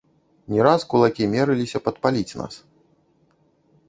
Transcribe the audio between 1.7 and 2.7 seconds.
падпаліць нас.